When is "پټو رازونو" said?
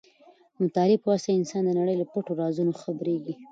2.11-2.73